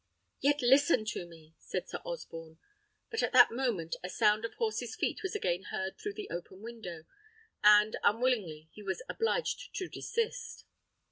[0.39, 2.57] "Yet listen to me," said Sir Osborne;
[3.11, 6.63] but at that moment a sound of horses' feet was again heard through the open
[6.63, 7.05] window,
[7.63, 10.63] and, unwillingly, he was obliged to desist.